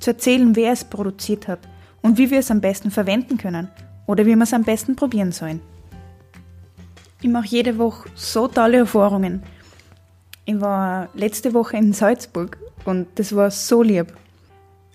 zu 0.00 0.12
erzählen, 0.12 0.56
wer 0.56 0.72
es 0.72 0.84
produziert 0.84 1.48
hat 1.48 1.68
und 2.08 2.16
wie 2.16 2.30
wir 2.30 2.38
es 2.38 2.50
am 2.50 2.62
besten 2.62 2.90
verwenden 2.90 3.36
können 3.36 3.68
oder 4.06 4.24
wie 4.24 4.34
wir 4.34 4.42
es 4.42 4.54
am 4.54 4.64
besten 4.64 4.96
probieren 4.96 5.30
sollen. 5.30 5.60
Ich 7.20 7.28
mache 7.28 7.48
jede 7.48 7.76
Woche 7.76 8.08
so 8.14 8.48
tolle 8.48 8.78
Erfahrungen. 8.78 9.42
Ich 10.46 10.58
war 10.58 11.10
letzte 11.12 11.52
Woche 11.52 11.76
in 11.76 11.92
Salzburg 11.92 12.56
und 12.86 13.08
das 13.16 13.36
war 13.36 13.50
so 13.50 13.82
lieb. 13.82 14.16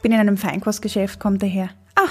Bin 0.02 0.12
in 0.12 0.20
einem 0.20 0.38
Feinkostgeschäft, 0.38 1.20
kommt 1.20 1.44
daher. 1.44 1.70
Ah, 1.96 2.10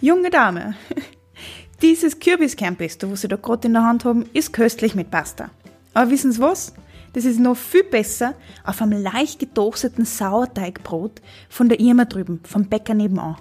junge 0.00 0.30
Dame, 0.30 0.74
dieses 1.82 2.18
Kürbiskernpesto, 2.18 3.10
was 3.10 3.20
Sie 3.20 3.28
da 3.28 3.36
gerade 3.36 3.68
in 3.68 3.74
der 3.74 3.84
Hand 3.84 4.06
haben, 4.06 4.24
ist 4.32 4.54
köstlich 4.54 4.94
mit 4.94 5.10
Pasta. 5.10 5.50
Aber 5.92 6.10
wissen 6.10 6.32
Sie 6.32 6.40
was? 6.40 6.72
Das 7.12 7.26
ist 7.26 7.38
noch 7.38 7.56
viel 7.56 7.84
besser 7.84 8.34
auf 8.64 8.80
einem 8.80 9.02
leicht 9.02 9.38
getoasteten 9.38 10.06
Sauerteigbrot 10.06 11.20
von 11.50 11.68
der 11.68 11.78
Irma 11.78 12.06
drüben, 12.06 12.40
vom 12.44 12.64
Bäcker 12.64 12.94
nebenan. 12.94 13.36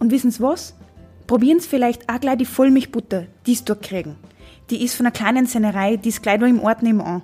Und 0.00 0.10
wissen 0.10 0.32
Sie 0.32 0.42
was? 0.42 0.74
Probieren 1.28 1.60
Sie 1.60 1.68
vielleicht 1.68 2.08
auch 2.08 2.20
gleich 2.20 2.38
die 2.38 2.44
Vollmilchbutter, 2.44 3.26
die 3.46 3.54
Sie 3.54 3.64
dort 3.64 3.82
kriegen. 3.82 4.16
Die 4.70 4.82
ist 4.84 4.96
von 4.96 5.06
einer 5.06 5.12
kleinen 5.12 5.46
Sennerei, 5.46 5.96
die 5.96 6.08
ist 6.08 6.22
gleich 6.22 6.40
da 6.40 6.46
im 6.46 6.60
Ort 6.60 6.82
nebenan. 6.82 7.22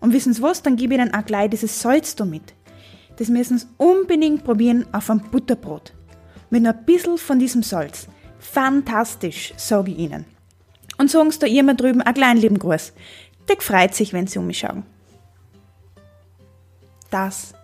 Und 0.00 0.12
wissen 0.12 0.32
Sie 0.32 0.42
was? 0.42 0.62
Dann 0.62 0.76
gebe 0.76 0.94
ich 0.94 1.00
Ihnen 1.00 1.14
auch 1.14 1.24
gleich 1.24 1.50
dieses 1.50 1.80
Salz 1.80 2.16
da 2.16 2.24
mit. 2.24 2.54
Das 3.16 3.28
müssen 3.28 3.58
Sie 3.58 3.66
unbedingt 3.76 4.42
probieren 4.42 4.86
auf 4.92 5.10
einem 5.10 5.20
Butterbrot. 5.20 5.92
Mit 6.50 6.66
ein 6.66 6.84
bisschen 6.84 7.18
von 7.18 7.38
diesem 7.38 7.62
Salz. 7.62 8.08
Fantastisch, 8.38 9.54
sage 9.56 9.92
ich 9.92 9.98
Ihnen. 9.98 10.24
Und 10.98 11.10
sagen 11.10 11.30
Sie 11.30 11.38
da 11.38 11.46
immer 11.46 11.74
drüben 11.74 12.02
ein 12.02 12.14
kleinen 12.14 12.40
lieben 12.40 12.58
Gruß. 12.58 12.92
Der 13.48 13.60
freut 13.60 13.94
sich, 13.94 14.12
wenn 14.12 14.26
Sie 14.26 14.38
um 14.38 14.46
mich 14.46 14.58
schauen. 14.58 14.84
Das, 17.10 17.54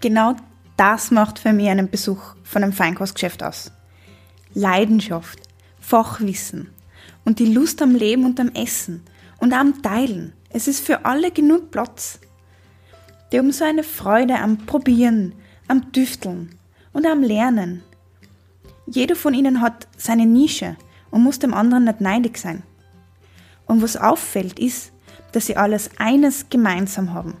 genau 0.00 0.36
das 0.82 1.12
macht 1.12 1.38
für 1.38 1.52
mich 1.52 1.68
einen 1.68 1.88
Besuch 1.88 2.34
von 2.42 2.64
einem 2.64 2.72
Feinkostgeschäft 2.72 3.44
aus. 3.44 3.70
Leidenschaft, 4.52 5.38
Fachwissen 5.78 6.70
und 7.24 7.38
die 7.38 7.54
Lust 7.54 7.80
am 7.82 7.94
Leben 7.94 8.24
und 8.24 8.40
am 8.40 8.48
Essen 8.48 9.04
und 9.38 9.52
am 9.52 9.80
Teilen. 9.80 10.32
Es 10.50 10.66
ist 10.66 10.84
für 10.84 11.04
alle 11.04 11.30
genug 11.30 11.70
Platz. 11.70 12.18
Die 13.30 13.38
haben 13.38 13.52
so 13.52 13.62
eine 13.62 13.84
Freude 13.84 14.40
am 14.40 14.66
Probieren, 14.66 15.36
am 15.68 15.92
Düfteln 15.92 16.58
und 16.92 17.06
am 17.06 17.22
Lernen. 17.22 17.84
Jeder 18.86 19.14
von 19.14 19.34
ihnen 19.34 19.60
hat 19.60 19.86
seine 19.96 20.26
Nische 20.26 20.74
und 21.12 21.22
muss 21.22 21.38
dem 21.38 21.54
anderen 21.54 21.84
nicht 21.84 22.00
neidig 22.00 22.38
sein. 22.38 22.64
Und 23.66 23.82
was 23.82 23.96
auffällt, 23.96 24.58
ist, 24.58 24.90
dass 25.30 25.46
sie 25.46 25.56
alles 25.56 25.90
eines 25.98 26.50
gemeinsam 26.50 27.14
haben. 27.14 27.36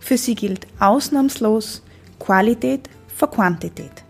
Für 0.00 0.18
sie 0.18 0.34
gilt 0.34 0.66
ausnahmslos 0.80 1.84
Qualität 2.18 2.88
vor 3.14 3.30
Quantität. 3.30 4.04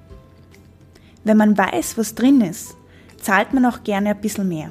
Wenn 1.24 1.36
man 1.36 1.56
weiß, 1.56 1.98
was 1.98 2.14
drin 2.14 2.40
ist, 2.40 2.76
zahlt 3.20 3.52
man 3.52 3.66
auch 3.66 3.82
gerne 3.82 4.10
ein 4.10 4.20
bisschen 4.20 4.48
mehr. 4.48 4.70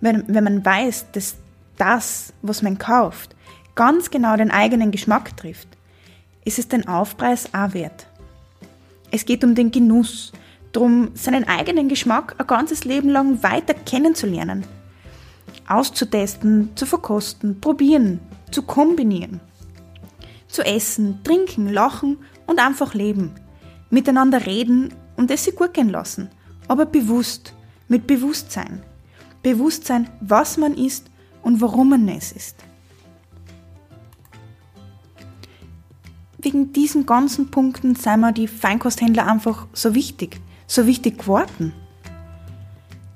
Wenn, 0.00 0.24
wenn 0.26 0.44
man 0.44 0.64
weiß, 0.64 1.06
dass 1.12 1.36
das, 1.78 2.32
was 2.42 2.62
man 2.62 2.78
kauft, 2.78 3.34
ganz 3.74 4.10
genau 4.10 4.36
den 4.36 4.50
eigenen 4.50 4.90
Geschmack 4.90 5.36
trifft, 5.36 5.68
ist 6.44 6.58
es 6.58 6.68
den 6.68 6.86
Aufpreis 6.86 7.48
auch 7.54 7.72
wert. 7.72 8.06
Es 9.10 9.24
geht 9.24 9.44
um 9.44 9.54
den 9.54 9.70
Genuss, 9.70 10.32
darum, 10.72 11.10
seinen 11.14 11.44
eigenen 11.44 11.88
Geschmack 11.88 12.34
ein 12.38 12.46
ganzes 12.46 12.84
Leben 12.84 13.08
lang 13.08 13.42
weiter 13.42 13.74
kennenzulernen, 13.74 14.64
auszutesten, 15.68 16.70
zu 16.74 16.84
verkosten, 16.84 17.60
probieren, 17.60 18.20
zu 18.50 18.62
kombinieren, 18.62 19.40
zu 20.48 20.62
essen, 20.62 21.20
trinken, 21.24 21.72
lachen 21.72 22.18
und 22.46 22.58
einfach 22.58 22.94
leben, 22.94 23.32
miteinander 23.90 24.46
reden 24.46 24.94
und 25.16 25.30
es 25.30 25.44
sich 25.44 25.54
gut 25.54 25.74
gehen 25.74 25.90
lassen, 25.90 26.30
aber 26.68 26.86
bewusst, 26.86 27.54
mit 27.88 28.06
Bewusstsein. 28.06 28.82
Bewusstsein, 29.42 30.08
was 30.20 30.56
man 30.56 30.74
isst 30.74 31.10
und 31.42 31.60
warum 31.60 31.90
man 31.90 32.08
es 32.08 32.32
isst. 32.32 32.56
Wegen 36.38 36.72
diesen 36.72 37.06
ganzen 37.06 37.50
Punkten 37.50 37.94
sind 37.94 38.20
mir 38.20 38.32
die 38.32 38.48
Feinkosthändler 38.48 39.26
einfach 39.26 39.66
so 39.72 39.94
wichtig 39.94 40.40
so 40.66 40.86
wichtig 40.86 41.18
geworden? 41.18 41.72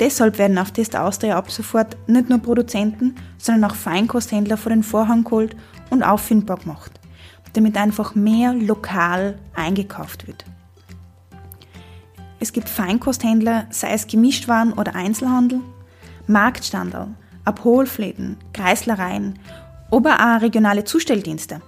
Deshalb 0.00 0.38
werden 0.38 0.58
auf 0.58 0.70
Test 0.70 0.94
Austria 0.94 1.36
ab 1.36 1.50
sofort 1.50 1.96
nicht 2.06 2.28
nur 2.28 2.38
Produzenten, 2.38 3.16
sondern 3.36 3.70
auch 3.70 3.74
Feinkosthändler 3.74 4.56
vor 4.56 4.70
den 4.70 4.84
Vorhang 4.84 5.24
geholt 5.24 5.56
und 5.90 6.04
auffindbar 6.04 6.58
gemacht, 6.58 6.97
damit 7.52 7.76
einfach 7.76 8.14
mehr 8.14 8.54
lokal 8.54 9.38
eingekauft 9.54 10.26
wird. 10.26 10.44
Es 12.40 12.52
gibt 12.52 12.68
Feinkosthändler, 12.68 13.66
sei 13.70 13.92
es 13.92 14.06
Gemischtwaren 14.06 14.72
oder 14.72 14.94
Einzelhandel, 14.94 15.60
Marktstandel, 16.26 17.08
Abholfläden, 17.44 18.36
Kreislereien, 18.52 19.38
aber 19.90 20.14
auch 20.14 20.40
regionale 20.40 20.84
Zustelldienste. 20.84 21.62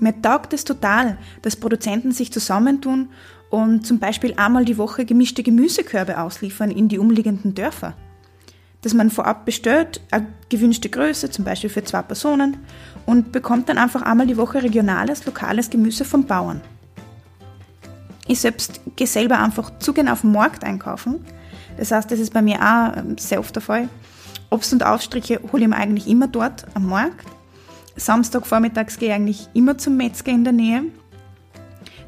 Mir 0.00 0.20
taugt 0.20 0.52
es 0.52 0.64
total, 0.64 1.18
dass 1.42 1.56
Produzenten 1.56 2.12
sich 2.12 2.32
zusammentun 2.32 3.10
und 3.50 3.86
zum 3.86 3.98
Beispiel 3.98 4.34
einmal 4.36 4.64
die 4.64 4.78
Woche 4.78 5.04
gemischte 5.04 5.42
Gemüsekörbe 5.42 6.20
ausliefern 6.20 6.70
in 6.70 6.88
die 6.88 6.98
umliegenden 6.98 7.54
Dörfer. 7.54 7.94
Dass 8.88 8.94
man 8.94 9.10
vorab 9.10 9.44
bestellt, 9.44 10.00
eine 10.10 10.28
gewünschte 10.48 10.88
Größe, 10.88 11.30
zum 11.30 11.44
Beispiel 11.44 11.68
für 11.68 11.84
zwei 11.84 12.00
Personen, 12.00 12.56
und 13.04 13.32
bekommt 13.32 13.68
dann 13.68 13.76
einfach 13.76 14.00
einmal 14.00 14.26
die 14.26 14.38
Woche 14.38 14.62
regionales, 14.62 15.26
lokales 15.26 15.68
Gemüse 15.68 16.06
vom 16.06 16.24
Bauern. 16.24 16.62
Ich 18.26 18.40
selbst 18.40 18.80
gehe 18.96 19.06
selber 19.06 19.40
einfach 19.40 19.78
zugehen 19.78 20.08
auf 20.08 20.22
den 20.22 20.32
Markt 20.32 20.64
einkaufen. 20.64 21.24
Das 21.76 21.92
heißt, 21.92 22.10
das 22.10 22.18
ist 22.18 22.32
bei 22.32 22.40
mir 22.40 22.56
auch 22.62 22.96
ähm, 22.96 23.18
sehr 23.18 23.40
oft 23.40 23.54
der 23.54 23.62
Fall. 23.62 23.90
Obst 24.48 24.72
und 24.72 24.82
Aufstriche 24.82 25.38
hole 25.52 25.64
ich 25.64 25.68
mir 25.68 25.76
eigentlich 25.76 26.08
immer 26.08 26.26
dort 26.26 26.64
am 26.72 26.88
Markt. 26.88 27.26
Samstagvormittags 27.96 28.98
gehe 28.98 29.10
ich 29.10 29.14
eigentlich 29.14 29.48
immer 29.52 29.76
zum 29.76 29.98
Metzger 29.98 30.32
in 30.32 30.44
der 30.44 30.54
Nähe 30.54 30.84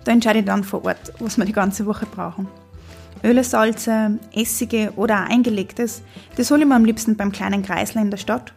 da 0.04 0.12
entscheide 0.12 0.38
ich 0.38 0.44
dann 0.44 0.64
vor 0.64 0.84
Ort, 0.84 1.12
was 1.18 1.37
wir 1.37 1.44
die 1.44 1.52
ganze 1.52 1.87
Woche 1.87 2.06
brauchen. 2.06 2.49
Öle, 3.22 3.44
Salze, 3.44 4.18
Essige 4.32 4.92
oder 4.96 5.24
eingelegtes, 5.24 6.02
das 6.36 6.50
hole 6.50 6.62
ich 6.62 6.68
mir 6.68 6.74
am 6.74 6.84
liebsten 6.84 7.16
beim 7.16 7.32
kleinen 7.32 7.62
Kreisler 7.62 8.00
in 8.00 8.10
der 8.10 8.18
Stadt. 8.18 8.54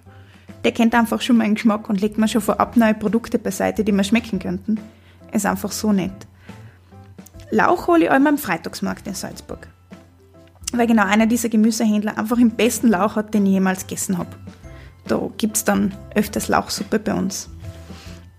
Der 0.64 0.72
kennt 0.72 0.96
einfach 0.96 1.20
schon 1.22 1.38
meinen 1.38 1.56
Geschmack 1.56 1.90
und 1.90 2.00
legt 2.00 2.18
mir 2.18 2.30
schon 2.30 2.42
vorab 2.42 2.78
neue 2.78 2.94
Produkte 2.94 3.38
beiseite, 3.38 3.84
die 3.84 3.92
mir 3.92 4.06
schmecken 4.06 4.40
könnten. 4.40 4.80
Ist 5.34 5.46
einfach 5.46 5.72
so 5.72 5.92
nett. 5.92 6.28
Lauch 7.52 7.88
hole 7.88 8.06
ich 8.06 8.12
einmal 8.12 8.34
am 8.34 8.38
Freitagsmarkt 8.38 9.06
in 9.08 9.14
Salzburg. 9.14 9.68
Weil 10.72 10.88
genau 10.88 11.06
einer 11.06 11.28
dieser 11.28 11.50
Gemüsehändler 11.50 12.18
einfach 12.18 12.38
den 12.38 12.52
besten 12.52 12.88
Lauch 12.88 13.16
hat, 13.16 13.34
den 13.34 13.46
ich 13.46 13.52
jemals 13.52 13.86
gegessen 13.86 14.18
habe. 14.18 14.30
Da 15.08 15.20
gibt 15.38 15.58
es 15.58 15.66
dann 15.66 15.94
öfters 16.16 16.48
Lauchsuppe 16.48 17.00
bei 17.00 17.14
uns. 17.14 17.50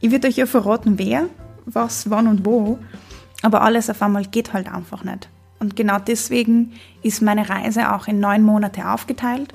Ich 0.01 0.11
würde 0.11 0.29
euch 0.29 0.37
ja 0.37 0.47
verraten, 0.47 0.99
wer, 0.99 1.27
was, 1.67 2.11
wann 2.11 2.27
und 2.27 2.47
wo. 2.47 2.79
Aber 3.43 3.63
alles 3.63 3.91
auf 3.91 4.01
einmal 4.01 4.25
geht 4.25 4.53
halt 4.55 4.73
einfach 4.73 5.05
nicht. 5.05 5.29
Und 5.65 5.77
genau 5.77 5.99
deswegen 5.99 6.75
ist 7.03 7.23
meine 7.23 7.49
Reise 7.49 7.95
auch 7.95 8.07
in 8.07 8.21
neun 8.21 8.43
Monate 8.43 8.87
aufgeteilt. 8.87 9.55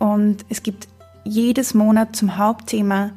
Und 0.00 0.44
es 0.48 0.64
gibt 0.64 0.88
jedes 1.22 1.74
Monat 1.74 2.16
zum 2.16 2.38
Hauptthema 2.38 3.12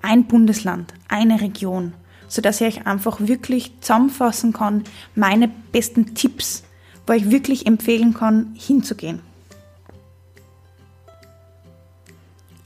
ein 0.00 0.26
Bundesland, 0.26 0.94
eine 1.08 1.40
Region, 1.40 1.94
sodass 2.28 2.60
ich 2.60 2.68
euch 2.68 2.86
einfach 2.86 3.18
wirklich 3.18 3.72
zusammenfassen 3.80 4.52
kann, 4.52 4.84
meine 5.16 5.48
besten 5.48 6.14
Tipps, 6.14 6.62
wo 7.08 7.12
ich 7.12 7.28
wirklich 7.32 7.66
empfehlen 7.66 8.14
kann, 8.14 8.54
hinzugehen. 8.54 9.18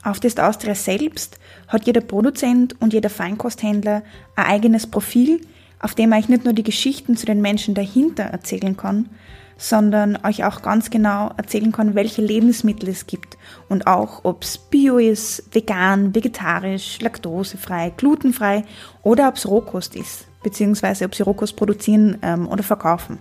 Auf 0.03 0.19
Test 0.19 0.39
Austria 0.39 0.75
selbst 0.75 1.39
hat 1.67 1.87
jeder 1.87 2.01
Produzent 2.01 2.79
und 2.79 2.93
jeder 2.93 3.09
Feinkosthändler 3.09 4.03
ein 4.35 4.45
eigenes 4.45 4.85
Profil, 4.85 5.41
auf 5.85 5.93
dem 5.93 6.11
ich 6.13 6.29
nicht 6.29 6.45
nur 6.45 6.53
die 6.53 6.63
Geschichten 6.63 7.15
zu 7.15 7.27
den 7.27 7.41
Menschen 7.41 7.75
dahinter 7.75 8.23
erzählen 8.23 8.75
kann, 8.75 9.07
sondern 9.55 10.17
euch 10.25 10.43
auch 10.43 10.63
ganz 10.63 10.89
genau 10.89 11.29
erzählen 11.37 11.71
kann, 11.71 11.93
welche 11.93 12.23
Lebensmittel 12.23 12.89
es 12.89 13.05
gibt 13.05 13.37
und 13.69 13.85
auch, 13.85 14.25
ob 14.25 14.41
es 14.41 14.57
bio 14.57 14.97
ist, 14.97 15.43
vegan, 15.53 16.15
vegetarisch, 16.15 16.99
laktosefrei, 17.01 17.93
glutenfrei 17.95 18.63
oder 19.03 19.27
ob 19.27 19.35
es 19.35 19.47
Rohkost 19.47 19.95
ist, 19.95 20.25
beziehungsweise 20.41 21.05
ob 21.05 21.13
sie 21.13 21.21
Rohkost 21.21 21.55
produzieren 21.55 22.17
ähm, 22.23 22.47
oder 22.47 22.63
verkaufen. 22.63 23.19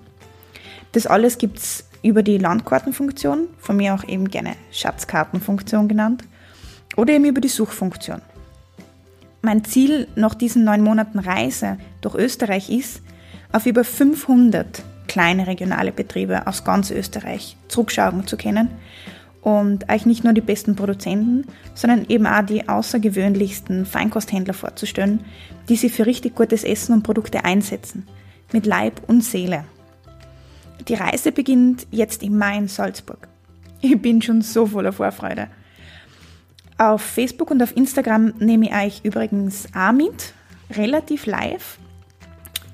Das 0.93 1.07
alles 1.07 1.37
gibt 1.37 1.59
es 1.59 1.85
über 2.03 2.23
die 2.23 2.39
Landkartenfunktion, 2.39 3.49
von 3.59 3.77
mir 3.77 3.93
auch 3.93 4.09
eben 4.09 4.29
gerne 4.31 4.57
Schatzkartenfunktion 4.73 5.87
genannt, 5.87 6.25
oder 6.97 7.13
eben 7.13 7.27
über 7.27 7.43
die 7.43 7.49
Suchfunktion. 7.49 8.23
Mein 9.45 9.63
Ziel 9.63 10.09
nach 10.15 10.35
diesen 10.35 10.65
neun 10.65 10.81
Monaten 10.81 11.19
Reise 11.19 11.77
durch 12.01 12.15
Österreich 12.15 12.71
ist, 12.71 13.03
auf 13.53 13.67
über 13.67 13.85
500 13.85 14.83
kleine 15.07 15.47
regionale 15.47 15.93
Betriebe 15.93 16.47
aus 16.47 16.65
ganz 16.65 16.91
Österreich 16.91 17.59
zurückschauen 17.69 18.27
zu 18.27 18.39
können 18.39 18.71
und 19.43 19.93
euch 19.93 20.07
nicht 20.07 20.25
nur 20.25 20.33
die 20.33 20.41
besten 20.41 20.77
Produzenten, 20.77 21.45
sondern 21.75 22.07
eben 22.09 22.27
auch 22.27 22.41
die 22.41 22.67
außergewöhnlichsten 22.67 23.85
Feinkosthändler 23.85 24.55
vorzustellen, 24.55 25.23
die 25.69 25.77
sich 25.77 25.93
für 25.93 26.07
richtig 26.07 26.35
gutes 26.35 26.65
Essen 26.65 26.95
und 26.95 27.03
Produkte 27.03 27.45
einsetzen, 27.45 28.09
mit 28.51 28.65
Leib 28.65 29.03
und 29.09 29.23
Seele. 29.23 29.67
Die 30.89 30.95
Reise 30.95 31.33
beginnt 31.33 31.87
jetzt 31.91 32.23
im 32.23 32.39
Mai 32.39 32.57
in 32.57 32.69
Salzburg. 32.69 33.29
Ich 33.83 34.01
bin 34.01 34.23
schon 34.23 34.41
so 34.41 34.65
voller 34.65 34.95
Vorfreude. 34.95 35.49
Auf 36.77 37.03
Facebook 37.03 37.51
und 37.51 37.63
auf 37.63 37.77
Instagram 37.77 38.35
nehme 38.39 38.67
ich 38.67 38.75
euch 38.75 39.01
übrigens 39.05 39.69
auch 39.75 39.93
mit, 39.93 40.33
relativ 40.71 41.27
live. 41.27 41.79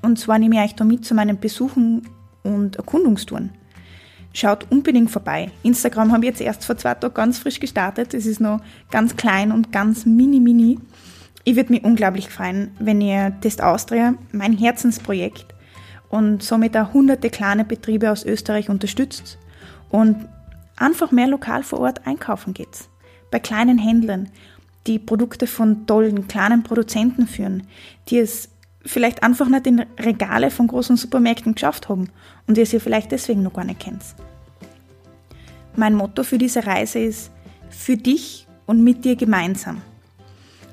Und 0.03 0.19
zwar 0.19 0.39
nehme 0.39 0.57
ich 0.57 0.63
euch 0.63 0.75
da 0.75 0.85
mit 0.85 1.05
zu 1.05 1.15
meinen 1.15 1.39
Besuchen 1.39 2.09
und 2.43 2.77
Erkundungstouren. 2.77 3.51
Schaut 4.33 4.71
unbedingt 4.71 5.11
vorbei. 5.11 5.51
Instagram 5.63 6.13
habe 6.13 6.25
ich 6.25 6.31
jetzt 6.31 6.41
erst 6.41 6.65
vor 6.65 6.79
zwei 6.79 6.95
Tagen 6.95 7.15
ganz 7.15 7.39
frisch 7.41 7.61
gestartet. 7.61 8.15
Es 8.15 8.27
ist 8.27 8.41
noch 8.41 8.61
ganz 8.91 9.17
klein 9.17 9.53
und 9.53 9.73
ganz 9.73 10.07
mini, 10.07 10.41
mini. 10.41 10.79
Ich 11.45 11.57
würde 11.57 11.73
mich 11.73 11.85
unglaublich 11.85 12.29
freuen, 12.29 12.71
wenn 12.79 13.01
ihr 13.01 13.35
Test 13.41 13.63
Austria, 13.63 14.15
mein 14.33 14.57
Herzensprojekt 14.57 15.47
und 16.09 16.43
somit 16.43 16.77
auch 16.77 16.93
hunderte 16.93 17.29
kleine 17.29 17.65
Betriebe 17.65 18.11
aus 18.11 18.25
Österreich 18.25 18.69
unterstützt 18.69 19.39
und 19.91 20.29
einfach 20.77 21.11
mehr 21.11 21.27
lokal 21.27 21.63
vor 21.63 21.81
Ort 21.81 22.07
einkaufen 22.07 22.55
geht. 22.55 22.89
Bei 23.31 23.39
kleinen 23.39 23.79
Händlern, 23.79 24.29
die 24.87 24.99
Produkte 24.99 25.47
von 25.47 25.87
tollen 25.87 26.27
kleinen 26.27 26.63
Produzenten 26.63 27.27
führen, 27.27 27.67
die 28.09 28.19
es 28.19 28.49
vielleicht 28.85 29.23
einfach 29.23 29.49
nicht 29.49 29.67
in 29.67 29.85
Regale 29.99 30.51
von 30.51 30.67
großen 30.67 30.97
Supermärkten 30.97 31.55
geschafft 31.55 31.89
haben 31.89 32.09
und 32.47 32.57
ihr 32.57 32.67
sie 32.67 32.81
vielleicht 32.81 33.13
deswegen 33.13 33.43
noch 33.43 33.53
gar 33.53 33.65
nicht 33.65 33.81
kennt. 33.81 34.03
Mein 35.77 35.95
Motto 35.95 36.25
für 36.25 36.39
diese 36.39 36.67
Reise 36.67 36.99
ist 36.99 37.31
für 37.69 37.97
dich 37.97 38.47
und 38.67 38.83
mit 38.83 39.05
dir 39.05 39.17
gemeinsam. 39.17 39.83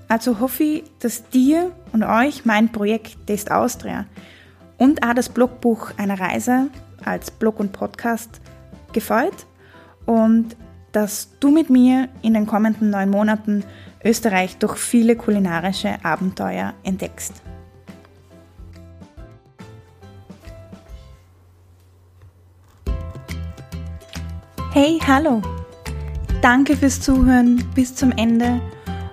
Also 0.08 0.40
hoffe 0.40 0.64
ich, 0.64 0.84
dass 1.00 1.30
dir 1.30 1.72
und 1.92 2.04
euch 2.04 2.46
mein 2.46 2.72
Projekt 2.72 3.18
Test 3.28 3.52
Austria 3.52 4.06
und 4.78 5.04
auch 5.04 5.14
das 5.14 5.30
Blogbuch 5.30 5.92
einer 5.98 6.20
Reise 6.20 6.70
als 7.04 7.30
Blog 7.30 7.60
und 7.60 7.74
Podcast 7.74 8.42
gefällt 8.94 9.46
und 10.06 10.56
dass 10.98 11.30
du 11.40 11.52
mit 11.52 11.70
mir 11.70 12.10
in 12.24 12.34
den 12.34 12.48
kommenden 12.48 12.90
neun 12.90 13.12
Monaten 13.12 13.64
Österreich 14.04 14.58
durch 14.58 14.78
viele 14.78 15.16
kulinarische 15.16 16.04
Abenteuer 16.04 16.74
entdeckst. 16.82 17.34
Hey, 24.74 24.98
hallo! 25.06 25.44
Danke 26.42 26.76
fürs 26.76 27.00
Zuhören 27.00 27.64
bis 27.76 27.94
zum 27.94 28.12
Ende 28.12 28.60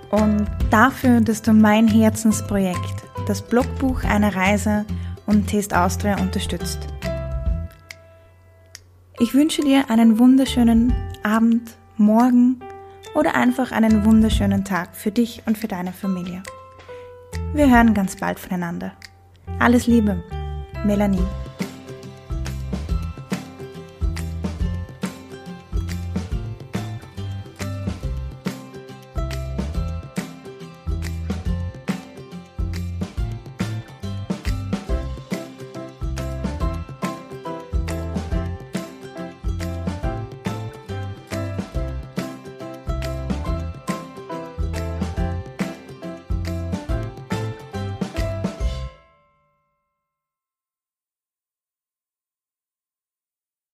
und 0.09 0.47
dafür, 0.71 1.21
dass 1.21 1.43
du 1.43 1.53
mein 1.53 1.87
Herzensprojekt, 1.87 3.03
das 3.27 3.43
Blogbuch 3.43 4.03
einer 4.05 4.35
Reise 4.35 4.85
und 5.27 5.45
Test 5.45 5.75
Austria 5.75 6.19
unterstützt. 6.19 6.79
Ich 9.19 9.35
wünsche 9.35 9.61
dir 9.61 9.91
einen 9.91 10.17
wunderschönen 10.17 10.91
Abend, 11.25 11.75
Morgen 11.97 12.59
oder 13.15 13.33
einfach 13.33 13.71
einen 13.71 14.05
wunderschönen 14.05 14.63
Tag 14.63 14.95
für 14.95 15.09
dich 15.09 15.41
und 15.47 15.57
für 15.57 15.67
deine 15.67 15.91
Familie. 15.91 16.43
Wir 17.51 17.67
hören 17.67 17.95
ganz 17.95 18.17
bald 18.17 18.39
voneinander. 18.39 18.91
Alles 19.57 19.87
Liebe, 19.87 20.23
Melanie. 20.85 21.25